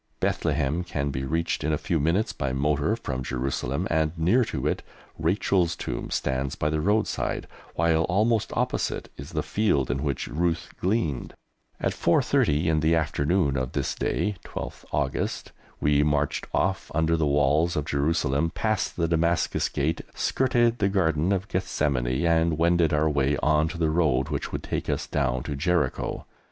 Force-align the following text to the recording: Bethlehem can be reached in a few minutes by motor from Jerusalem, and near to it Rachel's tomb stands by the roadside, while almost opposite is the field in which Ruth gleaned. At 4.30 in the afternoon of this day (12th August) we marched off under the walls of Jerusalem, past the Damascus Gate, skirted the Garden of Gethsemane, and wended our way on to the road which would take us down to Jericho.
Bethlehem 0.19 0.83
can 0.83 1.11
be 1.11 1.23
reached 1.23 1.63
in 1.63 1.71
a 1.71 1.77
few 1.77 1.99
minutes 1.99 2.33
by 2.33 2.51
motor 2.51 2.95
from 2.95 3.21
Jerusalem, 3.21 3.87
and 3.91 4.17
near 4.17 4.43
to 4.45 4.65
it 4.65 4.81
Rachel's 5.19 5.75
tomb 5.75 6.09
stands 6.09 6.55
by 6.55 6.71
the 6.71 6.81
roadside, 6.81 7.45
while 7.75 8.05
almost 8.05 8.51
opposite 8.57 9.11
is 9.15 9.29
the 9.33 9.43
field 9.43 9.91
in 9.91 10.01
which 10.01 10.25
Ruth 10.27 10.69
gleaned. 10.79 11.35
At 11.79 11.93
4.30 11.93 12.65
in 12.65 12.79
the 12.79 12.95
afternoon 12.95 13.55
of 13.55 13.73
this 13.73 13.93
day 13.93 14.37
(12th 14.43 14.85
August) 14.91 15.51
we 15.79 16.01
marched 16.01 16.47
off 16.51 16.89
under 16.95 17.15
the 17.15 17.27
walls 17.27 17.75
of 17.75 17.85
Jerusalem, 17.85 18.49
past 18.55 18.97
the 18.97 19.07
Damascus 19.07 19.69
Gate, 19.69 20.01
skirted 20.15 20.79
the 20.79 20.89
Garden 20.89 21.31
of 21.31 21.47
Gethsemane, 21.47 22.25
and 22.25 22.57
wended 22.57 22.91
our 22.91 23.07
way 23.07 23.37
on 23.43 23.67
to 23.67 23.77
the 23.77 23.91
road 23.91 24.29
which 24.29 24.51
would 24.51 24.63
take 24.63 24.89
us 24.89 25.05
down 25.05 25.43
to 25.43 25.55
Jericho. 25.55 26.25